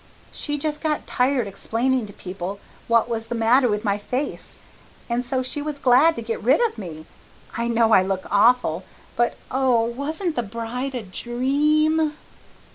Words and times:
She 0.31 0.57
just 0.57 0.81
got 0.81 1.05
tired 1.05 1.45
explaining 1.45 2.07
to 2.07 2.11
people 2.13 2.59
what 2.87 3.07
was 3.07 3.27
the 3.27 3.35
matter 3.35 3.67
with 3.69 3.83
my 3.85 3.99
face, 3.99 4.57
and 5.07 5.23
so 5.23 5.43
she 5.43 5.61
was 5.61 5.77
glad 5.77 6.15
to 6.15 6.23
get 6.23 6.41
rid 6.41 6.59
of 6.65 6.79
me. 6.79 7.05
I 7.55 7.67
know 7.67 7.91
I 7.91 8.01
look 8.01 8.25
awful, 8.31 8.83
but, 9.15 9.37
oh, 9.51 9.83
wasn't 9.83 10.35
the 10.35 10.41
bride 10.41 10.95
a 10.95 11.03
dream?" 11.03 12.13